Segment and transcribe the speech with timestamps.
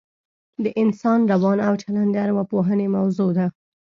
[0.63, 3.45] د انسان روان او چلن د اوراپوهنې موضوع ده